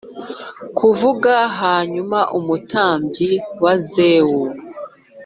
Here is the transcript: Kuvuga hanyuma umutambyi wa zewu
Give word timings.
Kuvuga 0.77 1.33
hanyuma 1.61 2.19
umutambyi 2.37 3.31
wa 3.61 3.73
zewu 3.89 4.43